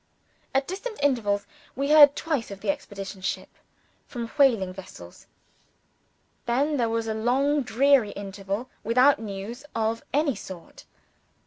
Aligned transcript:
At 0.55 0.67
distant 0.67 0.97
intervals, 1.03 1.45
we 1.75 1.91
heard 1.91 2.15
twice 2.15 2.49
of 2.49 2.61
the 2.61 2.73
exploring 2.73 3.21
ship, 3.21 3.49
from 4.07 4.29
whaling 4.29 4.73
vessels. 4.73 5.27
Then, 6.47 6.77
there 6.77 6.89
was 6.89 7.05
a 7.05 7.13
long 7.13 7.61
dreary 7.61 8.09
interval, 8.13 8.67
without 8.83 9.19
news 9.19 9.63
of 9.75 10.01
any 10.11 10.33
sort. 10.33 10.85